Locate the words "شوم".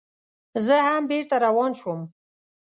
1.79-2.01